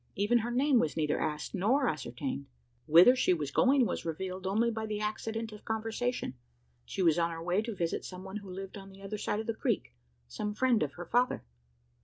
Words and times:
Even 0.15 0.39
her 0.39 0.49
name 0.49 0.79
was 0.79 0.97
neither 0.97 1.21
asked 1.21 1.53
nor 1.53 1.87
ascertained! 1.87 2.47
Whither 2.87 3.15
she 3.15 3.35
was 3.35 3.51
going 3.51 3.85
was 3.85 4.03
revealed 4.03 4.47
only 4.47 4.71
by 4.71 4.87
the 4.87 4.99
accident 4.99 5.51
of 5.51 5.63
conversation. 5.63 6.33
She 6.83 7.03
was 7.03 7.19
on 7.19 7.29
her 7.29 7.43
way 7.43 7.61
to 7.61 7.75
visit 7.75 8.03
some 8.03 8.23
one 8.23 8.37
who 8.37 8.49
lived 8.49 8.79
on 8.79 8.89
the 8.89 9.03
other 9.03 9.19
side 9.19 9.39
of 9.39 9.45
the 9.45 9.53
creek 9.53 9.93
some 10.27 10.55
friend 10.55 10.81
of 10.81 10.93
her 10.93 11.05
father. 11.05 11.43